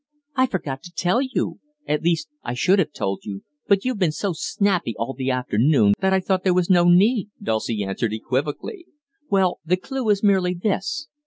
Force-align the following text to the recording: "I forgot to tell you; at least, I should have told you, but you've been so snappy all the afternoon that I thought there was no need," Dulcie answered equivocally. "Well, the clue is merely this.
"I 0.35 0.47
forgot 0.47 0.81
to 0.81 0.91
tell 0.95 1.21
you; 1.21 1.59
at 1.87 2.01
least, 2.01 2.27
I 2.43 2.55
should 2.55 2.79
have 2.79 2.91
told 2.91 3.19
you, 3.23 3.43
but 3.67 3.85
you've 3.85 3.99
been 3.99 4.11
so 4.11 4.33
snappy 4.33 4.95
all 4.97 5.13
the 5.13 5.29
afternoon 5.29 5.93
that 5.99 6.11
I 6.11 6.19
thought 6.19 6.43
there 6.43 6.55
was 6.55 6.71
no 6.71 6.85
need," 6.85 7.29
Dulcie 7.39 7.83
answered 7.83 8.11
equivocally. 8.13 8.87
"Well, 9.29 9.59
the 9.63 9.77
clue 9.77 10.09
is 10.09 10.23
merely 10.23 10.55
this. 10.55 11.07